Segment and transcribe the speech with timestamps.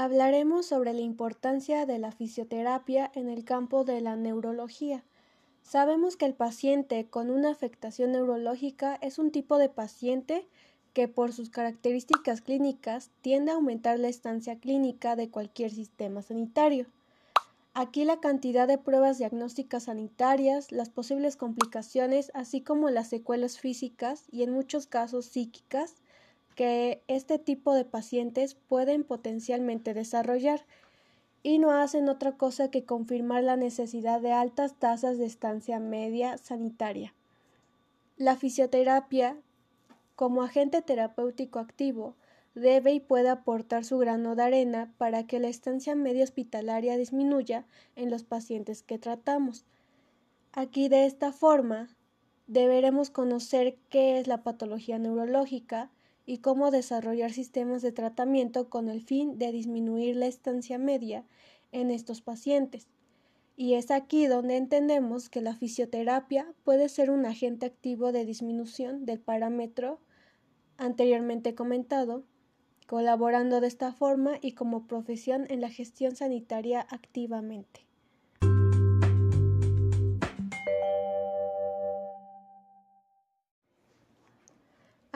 [0.00, 5.02] Hablaremos sobre la importancia de la fisioterapia en el campo de la neurología.
[5.64, 10.46] Sabemos que el paciente con una afectación neurológica es un tipo de paciente
[10.92, 16.86] que por sus características clínicas tiende a aumentar la estancia clínica de cualquier sistema sanitario.
[17.74, 24.26] Aquí la cantidad de pruebas diagnósticas sanitarias, las posibles complicaciones, así como las secuelas físicas
[24.30, 25.96] y en muchos casos psíquicas,
[26.58, 30.66] que este tipo de pacientes pueden potencialmente desarrollar
[31.44, 36.36] y no hacen otra cosa que confirmar la necesidad de altas tasas de estancia media
[36.36, 37.14] sanitaria.
[38.16, 39.36] La fisioterapia,
[40.16, 42.16] como agente terapéutico activo,
[42.56, 47.66] debe y puede aportar su grano de arena para que la estancia media hospitalaria disminuya
[47.94, 49.64] en los pacientes que tratamos.
[50.50, 51.88] Aquí de esta forma
[52.48, 55.92] deberemos conocer qué es la patología neurológica,
[56.28, 61.24] y cómo desarrollar sistemas de tratamiento con el fin de disminuir la estancia media
[61.72, 62.86] en estos pacientes.
[63.56, 69.06] Y es aquí donde entendemos que la fisioterapia puede ser un agente activo de disminución
[69.06, 70.00] del parámetro
[70.76, 72.24] anteriormente comentado,
[72.86, 77.87] colaborando de esta forma y como profesión en la gestión sanitaria activamente.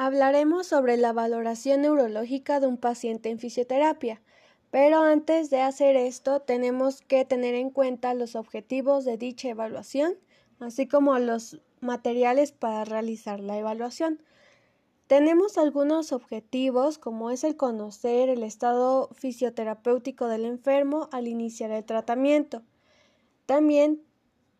[0.05, 4.21] Hablaremos sobre la valoración neurológica de un paciente en fisioterapia,
[4.73, 10.17] pero antes de hacer esto tenemos que tener en cuenta los objetivos de dicha evaluación,
[10.59, 14.21] así como los materiales para realizar la evaluación.
[15.07, 21.85] Tenemos algunos objetivos como es el conocer el estado fisioterapéutico del enfermo al iniciar el
[21.85, 22.65] tratamiento.
[23.47, 24.03] También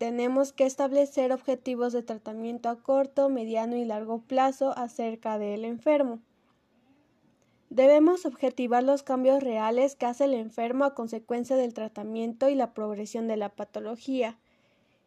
[0.03, 6.19] tenemos que establecer objetivos de tratamiento a corto, mediano y largo plazo acerca del enfermo.
[7.71, 12.75] Debemos objetivar los cambios reales que hace el enfermo a consecuencia del tratamiento y la
[12.75, 14.41] progresión de la patología.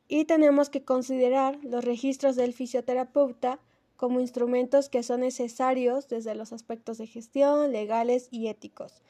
[0.07, 3.59] Y tenemos que considerar los registros del fisioterapeuta
[3.97, 9.01] como instrumentos que son necesarios desde los aspectos de gestión, legales y éticos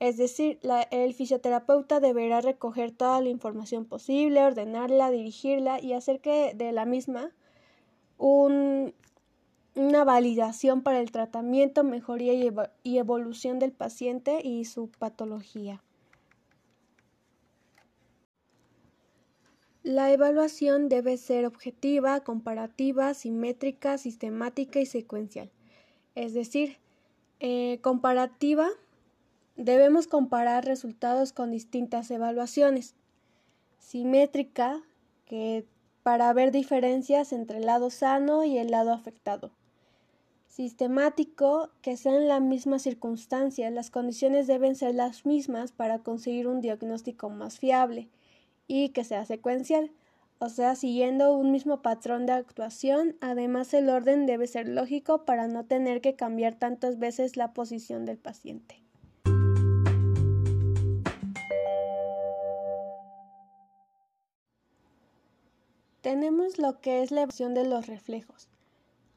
[0.00, 0.58] es decir,
[0.90, 6.86] el fisioterapeuta deberá recoger toda la información posible, ordenarla, dirigirla y hacer que de la
[6.86, 7.32] misma
[8.16, 8.94] una
[10.04, 12.32] validación para el tratamiento, mejoría
[12.82, 15.82] y evolución del paciente y su patología.
[19.82, 25.50] La evaluación debe ser objetiva, comparativa, simétrica, sistemática y secuencial.
[26.14, 26.78] Es decir,
[27.38, 28.70] eh, comparativa
[29.60, 32.94] Debemos comparar resultados con distintas evaluaciones.
[33.78, 34.80] Simétrica,
[35.26, 35.66] que
[36.02, 39.50] para ver diferencias entre el lado sano y el lado afectado.
[40.48, 46.62] Sistemático, que sean la misma circunstancia, las condiciones deben ser las mismas para conseguir un
[46.62, 48.08] diagnóstico más fiable
[48.66, 49.90] y que sea secuencial,
[50.38, 55.48] o sea, siguiendo un mismo patrón de actuación, además el orden debe ser lógico para
[55.48, 58.80] no tener que cambiar tantas veces la posición del paciente.
[66.00, 68.48] Tenemos lo que es la evaluación de los reflejos.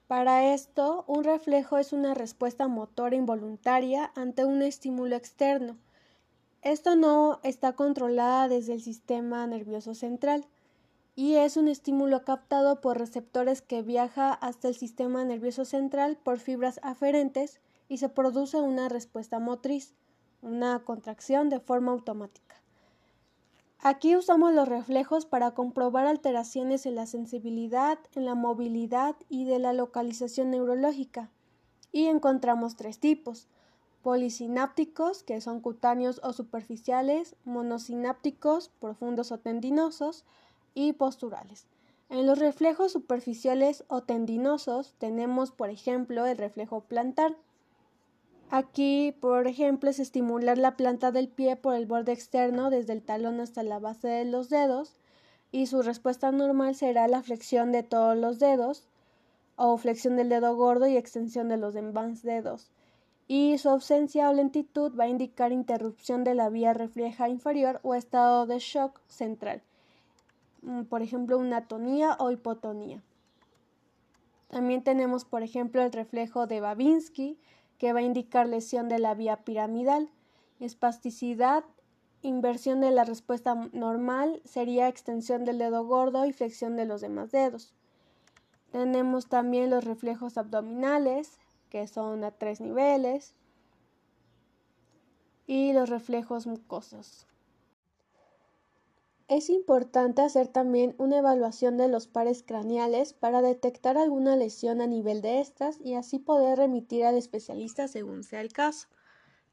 [0.07, 5.77] Para esto, un reflejo es una respuesta motora involuntaria ante un estímulo externo.
[6.61, 10.45] Esto no está controlada desde el sistema nervioso central
[11.15, 16.39] y es un estímulo captado por receptores que viaja hasta el sistema nervioso central por
[16.39, 19.93] fibras aferentes y se produce una respuesta motriz,
[20.41, 22.52] una contracción de forma automática.
[23.85, 29.59] Aquí usamos los reflejos para comprobar alteraciones en la sensibilidad, en la movilidad y de
[29.59, 31.29] la localización neurológica.
[31.91, 33.49] Y encontramos tres tipos.
[34.01, 40.23] Polisinápticos, que son cutáneos o superficiales, monosinápticos, profundos o tendinosos,
[40.73, 41.67] y posturales.
[42.09, 47.35] En los reflejos superficiales o tendinosos tenemos, por ejemplo, el reflejo plantar,
[48.55, 53.01] Aquí, por ejemplo, es estimular la planta del pie por el borde externo desde el
[53.01, 54.93] talón hasta la base de los dedos
[55.51, 58.87] y su respuesta normal será la flexión de todos los dedos
[59.55, 62.69] o flexión del dedo gordo y extensión de los demás dedos.
[63.27, 67.95] Y su ausencia o lentitud va a indicar interrupción de la vía refleja inferior o
[67.95, 69.63] estado de shock central,
[70.61, 73.01] mm, por ejemplo, una atonía o hipotonía.
[74.49, 77.39] También tenemos, por ejemplo, el reflejo de Babinski,
[77.83, 80.09] que va a indicar lesión de la vía piramidal.
[80.61, 81.65] Espasticidad,
[82.21, 87.33] inversión de la respuesta normal sería extensión del dedo gordo y flexión de los demás
[87.33, 87.73] dedos.
[88.71, 91.37] Tenemos también los reflejos abdominales,
[91.67, 93.35] que son a tres niveles.
[95.45, 97.27] y los reflejos mucosos.
[99.29, 104.87] Es importante hacer también una evaluación de los pares craneales para detectar alguna lesión a
[104.87, 108.89] nivel de estas y así poder remitir al especialista según sea el caso.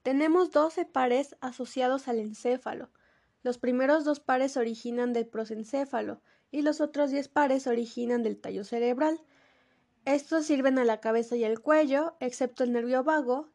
[0.02, 2.90] Tenemos 12 pares asociados al encéfalo.
[3.42, 6.20] Los primeros dos pares originan del prosencéfalo
[6.50, 9.20] y los otros 10 pares originan del tallo cerebral.
[10.04, 13.50] Estos sirven a la cabeza y al cuello, excepto el nervio vago,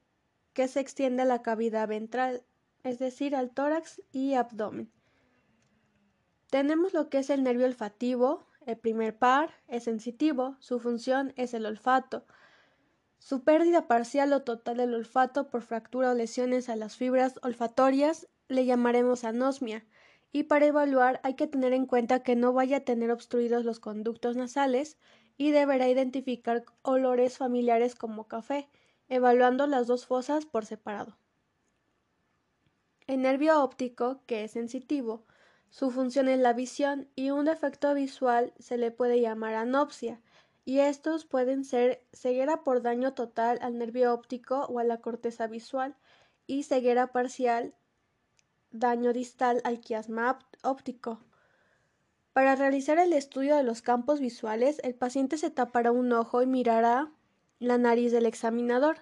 [0.54, 2.46] que se extiende a la cavidad ventral,
[2.84, 4.94] es decir, al tórax y abdomen.
[6.50, 11.53] Tenemos lo que es el nervio olfativo, el primer par es sensitivo, su función es
[11.53, 12.25] el olfato.
[13.19, 18.27] Su pérdida parcial o total del olfato por fractura o lesiones a las fibras olfatorias
[18.47, 19.86] le llamaremos anosmia.
[20.31, 23.80] Y para evaluar hay que tener en cuenta que no vaya a tener obstruidos los
[23.80, 24.97] conductos nasales
[25.38, 28.68] y deberá identificar olores familiares como café,
[29.09, 31.18] evaluando las dos fosas por separado.
[33.07, 35.24] El nervio óptico, que es sensitivo,
[35.75, 40.22] su función es la visión y un defecto visual se le puede llamar anopsia,
[40.63, 45.48] y estos pueden ser ceguera por daño total al nervio óptico o a la corteza
[45.48, 45.94] visual
[46.48, 47.75] y ceguera parcial,
[48.72, 51.19] daño distal al quiasma óptico.
[52.31, 56.48] Para realizar el estudio de los campos visuales, el paciente se tapará un ojo y
[56.48, 57.12] mirará
[57.60, 59.00] la nariz del examinador.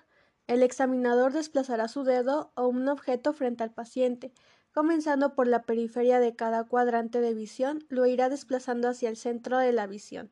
[0.48, 4.34] El examinador desplazará su dedo o un objeto frente al paciente,
[4.74, 9.60] comenzando por la periferia de cada cuadrante de visión, lo irá desplazando hacia el centro
[9.60, 10.32] de la visión.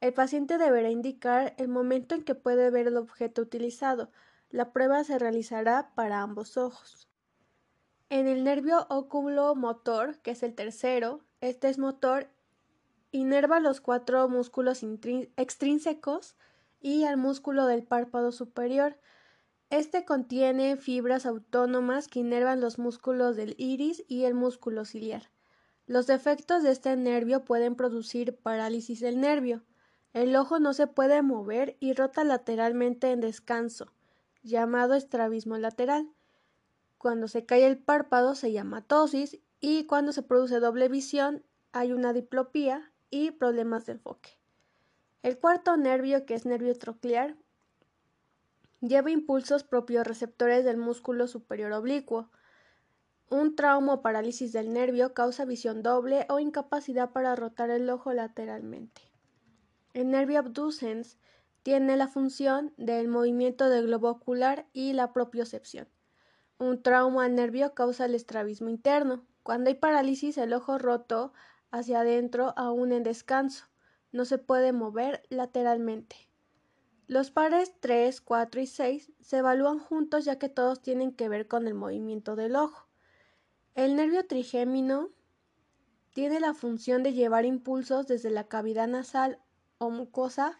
[0.00, 4.10] El paciente deberá indicar el momento en que puede ver el objeto utilizado.
[4.50, 7.08] La prueba se realizará para ambos ojos.
[8.10, 8.86] En el nervio
[9.56, 12.28] motor, que es el tercero, este es motor,
[13.12, 14.82] inerva los cuatro músculos
[15.36, 16.36] extrínsecos
[16.80, 18.96] y al músculo del párpado superior.
[19.74, 25.32] Este contiene fibras autónomas que inervan los músculos del iris y el músculo ciliar.
[25.88, 29.64] Los defectos de este nervio pueden producir parálisis del nervio.
[30.12, 33.92] El ojo no se puede mover y rota lateralmente en descanso,
[34.44, 36.08] llamado estrabismo lateral.
[36.96, 41.42] Cuando se cae el párpado se llama tosis y cuando se produce doble visión
[41.72, 44.38] hay una diplopía y problemas de enfoque.
[45.24, 47.34] El cuarto nervio, que es nervio troclear,
[48.86, 49.64] Lleva impulsos
[50.04, 52.28] receptores del músculo superior oblicuo.
[53.30, 58.12] Un trauma o parálisis del nervio causa visión doble o incapacidad para rotar el ojo
[58.12, 59.00] lateralmente.
[59.94, 61.16] El nervio abducens
[61.62, 65.88] tiene la función del movimiento del globo ocular y la propiocepción.
[66.58, 69.24] Un trauma al nervio causa el estrabismo interno.
[69.42, 71.32] Cuando hay parálisis, el ojo roto
[71.70, 73.64] hacia adentro aún en descanso.
[74.12, 76.33] No se puede mover lateralmente.
[77.06, 81.46] Los pares 3, 4 y 6 se evalúan juntos ya que todos tienen que ver
[81.48, 82.88] con el movimiento del ojo.
[83.74, 85.10] El nervio trigémino
[86.14, 89.38] tiene la función de llevar impulsos desde la cavidad nasal
[89.76, 90.58] o mucosa,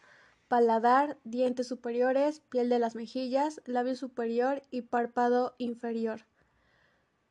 [0.49, 6.26] paladar, dientes superiores, piel de las mejillas, labio superior y párpado inferior.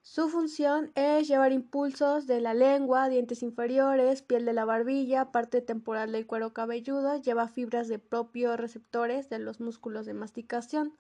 [0.04, 5.62] Su función es llevar impulsos de la lengua, dientes inferiores, piel de la barbilla, parte
[5.62, 10.98] temporal del cuero cabelludo, lleva fibras de propios receptores de los músculos de masticación.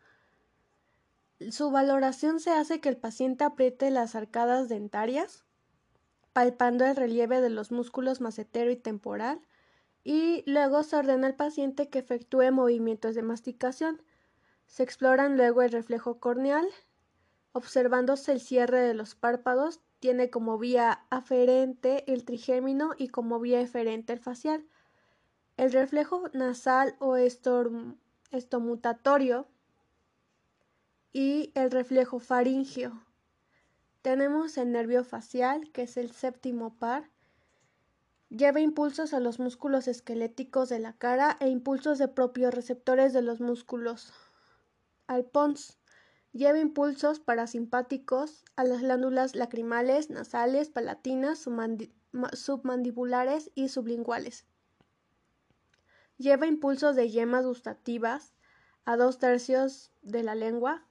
[1.52, 5.44] Su valoración se hace que el paciente apriete las arcadas dentarias,
[6.32, 9.42] palpando el relieve de los músculos macetero y temporal,
[10.06, 14.02] y luego se ordena al paciente que efectúe movimientos de masticación.
[14.66, 16.66] Se exploran luego el reflejo corneal,
[17.54, 23.62] Observándose el cierre de los párpados, tiene como vía aferente el trigémino y como vía
[23.62, 24.66] eferente el facial.
[25.56, 29.48] El reflejo nasal o estomutatorio
[31.14, 33.00] y el reflejo faringio.
[34.02, 37.10] Tenemos el nervio facial, que es el séptimo par.
[38.30, 43.22] Lleva impulsos a los músculos esqueléticos de la cara e impulsos de propios receptores de
[43.22, 44.12] los músculos
[45.08, 45.78] al pons.
[46.34, 51.48] Lleva impulsos parasimpáticos a las glándulas lacrimales, nasales, palatinas,
[52.34, 54.48] submandibulares y sublinguales.
[56.18, 58.34] Lleva impulsos de yemas gustativas
[58.84, 60.88] a dos tercios de la lengua.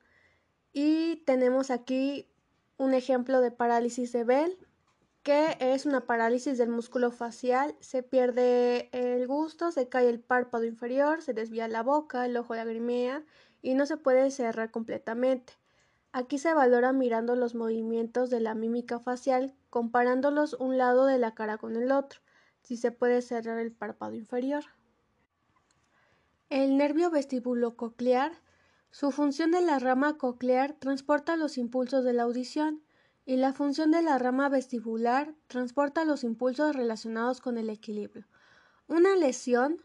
[0.73, 2.29] Y tenemos aquí
[2.77, 4.57] un ejemplo de parálisis de Bell,
[5.25, 7.75] que es una parálisis del músculo facial.
[7.81, 12.55] Se pierde el gusto, se cae el párpado inferior, se desvía la boca, el ojo
[12.55, 13.25] lagrimea
[13.63, 15.55] y no se puede cerrar completamente.
[16.13, 21.35] Aquí se valora mirando los movimientos de la mímica facial, comparándolos un lado de la
[21.35, 22.21] cara con el otro,
[22.61, 24.65] si se puede cerrar el párpado inferior.
[26.51, 28.33] El nervio vestibulococlear,
[28.91, 32.83] Su función de la rama coclear transporta los impulsos de la audición
[33.25, 38.27] y la función de la rama vestibular transporta los impulsos relacionados con el equilibrio.
[38.89, 39.83] Una lesión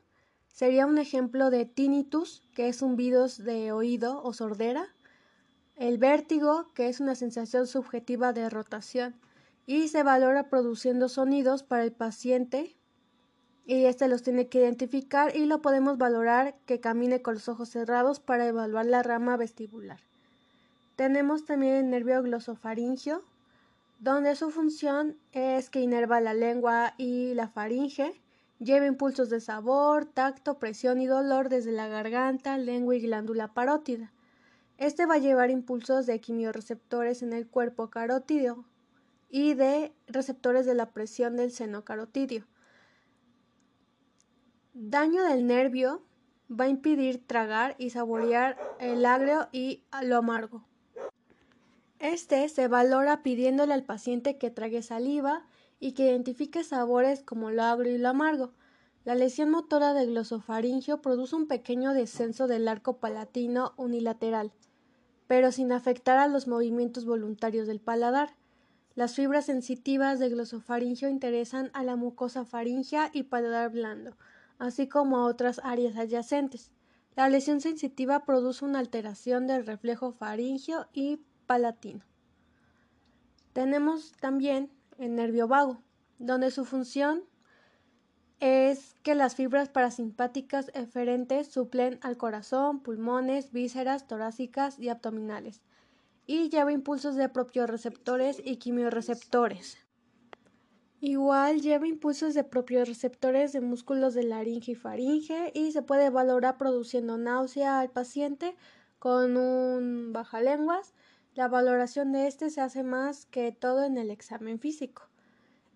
[0.57, 4.87] sería un ejemplo de tinnitus, que es zumbidos de oído o sordera,
[5.75, 9.13] el vértigo, que es una sensación subjetiva de rotación,
[9.67, 12.75] y se valora produciendo sonidos para el paciente.
[13.67, 17.69] Y este los tiene que identificar y lo podemos valorar que camine con los ojos
[17.69, 19.99] cerrados para evaluar la rama vestibular.
[20.95, 23.21] Tenemos también el nervio glosofaringio,
[23.99, 28.19] donde su función es que inerva la lengua y la faringe,
[28.59, 34.13] lleva impulsos de sabor, tacto, presión y dolor desde la garganta, lengua y glándula parótida.
[34.77, 38.65] Este va a llevar impulsos de quimioreceptores en el cuerpo carotídeo
[39.29, 42.45] y de receptores de la presión del seno carotídeo.
[44.73, 46.03] Daño del nervio
[46.49, 50.63] va a impedir tragar y saborear el agrio y lo amargo.
[51.99, 55.47] Este se valora pidiéndole al paciente que trague saliva
[55.79, 58.53] y que identifique sabores como lo agrio y lo amargo.
[59.03, 64.51] La lesión motora del glosofaringio produce un pequeño descenso del arco palatino unilateral,
[65.27, 68.35] pero sin afectar a los movimientos voluntarios del paladar.
[68.95, 74.17] Las fibras sensitivas del glosofaringio interesan a la mucosa faringea y paladar blando,
[74.57, 76.71] así como a otras áreas adyacentes.
[77.15, 82.03] La lesión sensitiva produce una alteración del reflejo faringio y palatino.
[83.53, 85.81] Tenemos también el nervio vago,
[86.19, 87.23] donde su función
[88.39, 95.61] es que las fibras parasimpáticas eferentes suplen al corazón, pulmones, vísceras torácicas y abdominales,
[96.25, 99.77] y lleva impulsos de propioreceptores y quimioreceptores.
[100.99, 106.09] Igual lleva impulsos de propios receptores de músculos de laringe y faringe y se puede
[106.09, 108.55] valorar produciendo náusea al paciente
[108.97, 110.93] con un bajalenguas.
[111.37, 115.03] La valoración de este se hace más que todo en el examen físico.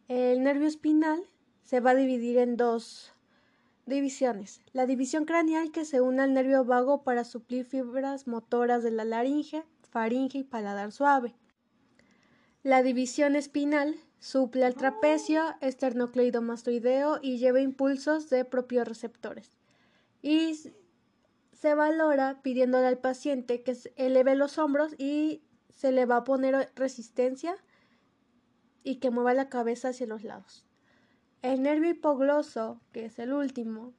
[0.08, 1.22] El nervio espinal
[1.62, 3.13] se va a dividir en dos
[3.86, 4.62] divisiones.
[4.74, 9.06] La división craneal que se une al nervio vago para suplir fibras motoras de la
[9.06, 11.36] laringe, faringe y paladar suave.
[12.63, 19.58] La división espinal Suple al trapecio, esternocleidomastoideo y lleva impulsos de propios receptores.
[20.24, 20.60] Y
[21.53, 26.72] se valora pidiéndole al paciente que eleve los hombros y se le va a poner
[26.75, 27.56] resistencia
[28.84, 30.66] y que mueva la cabeza hacia los lados.
[31.42, 33.94] El nervio hipogloso, que es el último,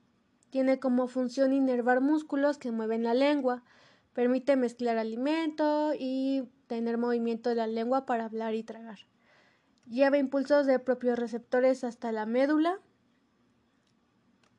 [0.51, 3.65] tiene como función inervar músculos que mueven la lengua,
[4.13, 8.99] permite mezclar alimento y tener movimiento de la lengua para hablar y tragar.
[9.89, 12.79] Lleva impulsos de propios receptores hasta la médula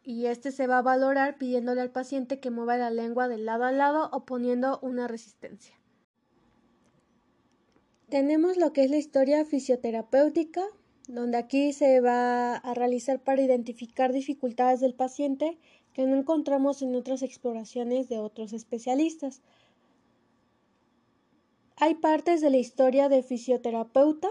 [0.04, 3.64] y este se va a valorar pidiéndole al paciente que mueva la lengua de lado
[3.64, 5.76] a lado o poniendo una resistencia.
[8.14, 10.62] Tenemos lo que es la historia fisioterapéutica,
[11.08, 15.58] donde aquí se va a realizar para identificar dificultades del paciente
[15.94, 19.42] que no encontramos en otras exploraciones de otros especialistas.
[21.78, 24.30] Hay partes de la historia de fisioterapeuta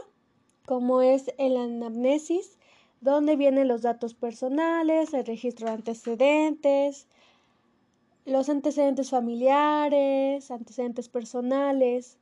[0.64, 2.58] como es el anamnesis,
[3.00, 7.08] donde vienen los datos personales, el registro de antecedentes,
[8.26, 12.20] los antecedentes familiares, antecedentes personales.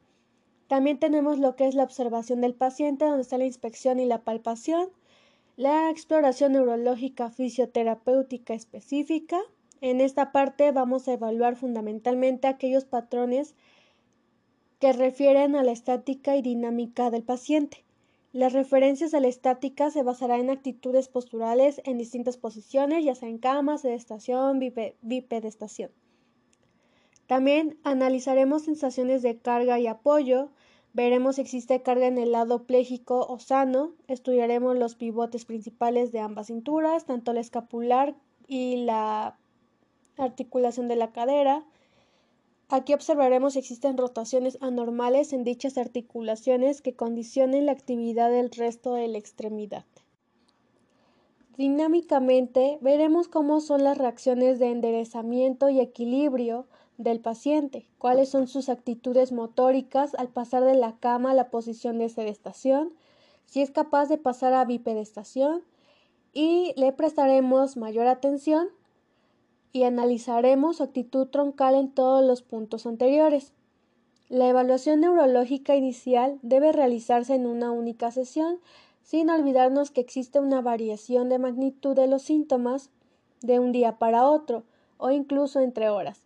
[0.70, 4.22] También tenemos lo que es la observación del paciente, donde está la inspección y la
[4.22, 4.88] palpación,
[5.56, 9.40] la exploración neurológica fisioterapéutica específica.
[9.80, 13.56] En esta parte vamos a evaluar fundamentalmente aquellos patrones
[14.78, 17.84] que refieren a la estática y dinámica del paciente.
[18.32, 23.28] Las referencias a la estática se basarán en actitudes posturales en distintas posiciones, ya sea
[23.28, 24.60] en cama, sedestación,
[25.02, 25.90] bipedestación.
[27.30, 30.48] También analizaremos sensaciones de carga y apoyo,
[30.92, 36.18] veremos si existe carga en el lado pléjico o sano, estudiaremos los pivotes principales de
[36.18, 38.16] ambas cinturas, tanto la escapular
[38.48, 39.38] y la
[40.16, 41.64] articulación de la cadera,
[42.68, 48.94] Aquí observaremos si existen rotaciones anormales en dichas articulaciones que condicionen la actividad del resto
[48.94, 49.84] de la extremidad.
[51.56, 56.66] Dinámicamente veremos cómo son las reacciones de enderezamiento y equilibrio
[57.00, 61.98] del paciente, cuáles son sus actitudes motóricas al pasar de la cama a la posición
[61.98, 62.92] de sedestación,
[63.46, 65.62] si es capaz de pasar a bipedestación
[66.32, 68.68] y le prestaremos mayor atención
[69.72, 73.52] y analizaremos su actitud troncal en todos los puntos anteriores.
[74.28, 78.60] La evaluación neurológica inicial debe realizarse en una única sesión,
[79.02, 82.90] sin olvidarnos que existe una variación de magnitud de los síntomas
[83.40, 84.64] de un día para otro
[84.98, 86.22] o incluso entre horas.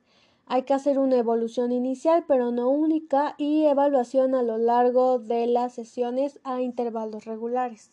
[0.47, 5.47] Hay que hacer una evolución inicial, pero no única, y evaluación a lo largo de
[5.47, 7.93] las sesiones a intervalos regulares.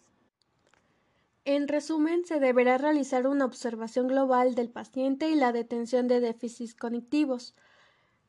[1.44, 6.76] En resumen, se deberá realizar una observación global del paciente y la detención de déficits
[6.76, 7.56] cognitivos.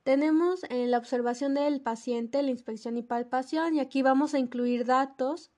[0.02, 4.86] Tenemos en la observación del paciente la inspección y palpación y aquí vamos a incluir
[4.86, 5.50] datos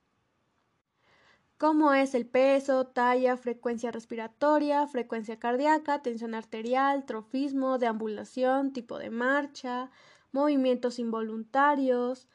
[1.64, 9.08] como es el peso, talla, frecuencia respiratoria, frecuencia cardíaca, tensión arterial, trofismo, deambulación, tipo de
[9.08, 9.90] marcha,
[10.30, 12.28] movimientos involuntarios,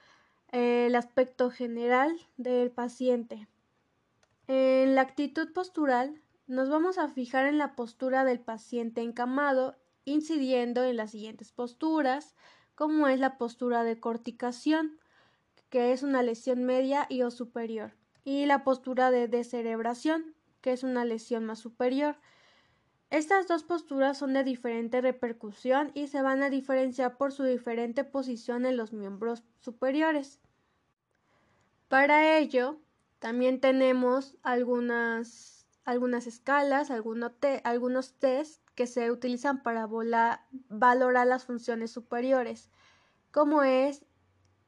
[0.47, 3.47] el aspecto general del paciente.
[4.47, 10.83] En la actitud postural nos vamos a fijar en la postura del paciente encamado, incidiendo
[10.83, 12.35] en las siguientes posturas,
[12.73, 14.97] como es la postura de corticación,
[15.69, 17.98] que es una lesión media y o superior
[18.29, 22.15] y la postura de descerebración, que es una lesión más superior.
[23.09, 28.03] Estas dos posturas son de diferente repercusión y se van a diferenciar por su diferente
[28.03, 30.39] posición en los miembros superiores.
[31.87, 32.79] Para ello,
[33.17, 37.31] también tenemos algunas, algunas escalas, algunos,
[37.63, 39.89] algunos test que se utilizan para
[40.69, 42.69] valorar las funciones superiores,
[43.31, 44.05] como es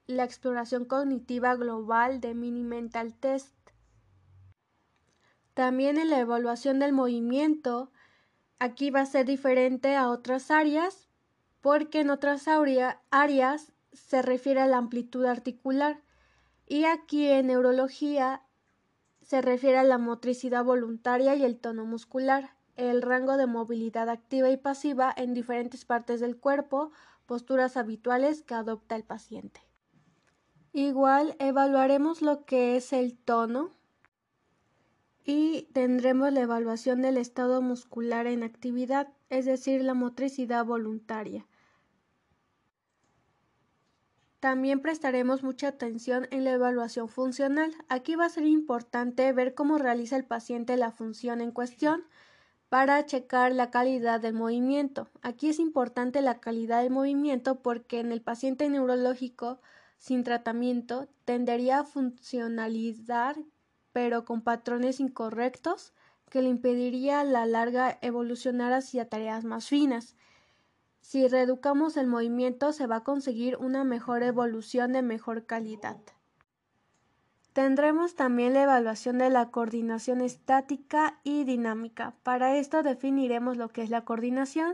[0.08, 3.56] la exploración cognitiva global de Mini Mental Test.
[5.54, 7.92] También en la evaluación del movimiento,
[8.60, 11.10] aquí va a ser diferente a otras áreas,
[11.62, 12.46] porque en otras
[13.10, 16.02] áreas se refiere a la amplitud articular
[16.66, 18.44] y aquí en neurología
[19.22, 24.50] se refiere a la motricidad voluntaria y el tono muscular, el rango de movilidad activa
[24.50, 26.92] y pasiva en diferentes partes del cuerpo,
[27.26, 29.62] posturas habituales que adopta el paciente.
[30.74, 33.72] Igual evaluaremos lo que es el tono
[35.26, 41.46] y tendremos la evaluación del estado muscular en actividad, es decir, la motricidad voluntaria.
[44.40, 47.76] También prestaremos mucha atención en la evaluación funcional.
[47.90, 52.06] Aquí va a ser importante ver cómo realiza el paciente la función en cuestión
[52.70, 55.10] para checar la calidad del movimiento.
[55.22, 59.60] Aquí es importante la calidad del movimiento porque en el paciente neurológico
[60.02, 63.38] sin tratamiento tendería a funcionalizar
[63.94, 65.94] pero con patrones incorrectos
[66.32, 70.16] que le impediría a la larga evolucionar hacia tareas más finas.
[71.02, 75.98] Si reeducamos el movimiento se va a conseguir una mejor evolución de mejor calidad.
[77.54, 82.16] Tendremos también la evaluación de la coordinación estática y dinámica.
[82.24, 84.74] Para esto definiremos lo que es la coordinación,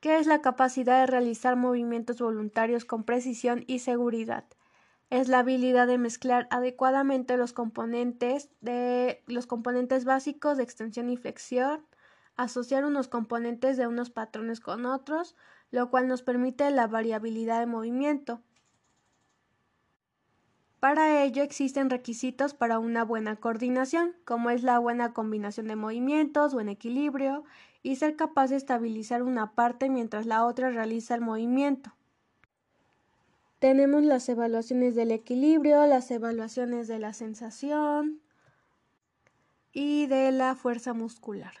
[0.00, 4.46] que es la capacidad de realizar movimientos voluntarios con precisión y seguridad
[5.20, 11.16] es la habilidad de mezclar adecuadamente los componentes de los componentes básicos de extensión y
[11.16, 11.86] flexión,
[12.34, 15.36] asociar unos componentes de unos patrones con otros,
[15.70, 18.40] lo cual nos permite la variabilidad de movimiento.
[20.80, 26.54] Para ello existen requisitos para una buena coordinación, como es la buena combinación de movimientos,
[26.54, 27.44] buen equilibrio
[27.84, 31.94] y ser capaz de estabilizar una parte mientras la otra realiza el movimiento.
[33.64, 38.20] Tenemos las evaluaciones del equilibrio, las evaluaciones de la sensación
[39.72, 41.54] y de la fuerza muscular.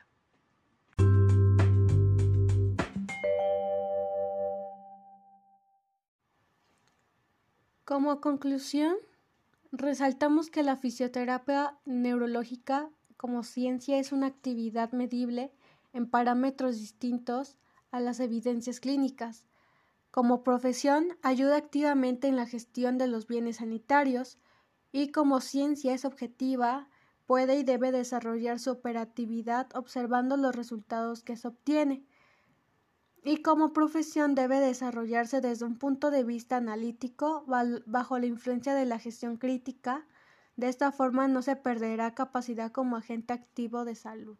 [7.86, 8.96] Como conclusión,
[9.72, 15.52] resaltamos que la fisioterapia neurológica como ciencia es una actividad medible
[15.94, 17.56] en parámetros distintos
[17.90, 19.46] a las evidencias clínicas
[20.14, 24.38] como profesión, ayuda activamente en la gestión de los bienes sanitarios
[24.92, 26.88] y como ciencia es objetiva,
[27.26, 32.06] puede y debe desarrollar su operatividad observando los resultados que se obtiene.
[33.24, 37.44] Y como profesión debe desarrollarse desde un punto de vista analítico
[37.84, 40.06] bajo la influencia de la gestión crítica.
[40.54, 44.38] De esta forma no se perderá capacidad como agente activo de salud.